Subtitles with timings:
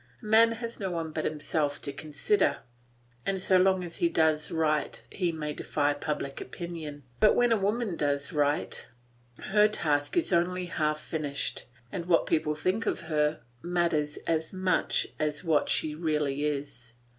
[0.19, 2.61] A man has no one but himself to consider,
[3.23, 7.55] and so long as he does right he may defy public opinion; but when a
[7.57, 8.87] woman does right
[9.37, 15.05] her task is only half finished, and what people think of her matters as much
[15.19, 16.93] as what she really is.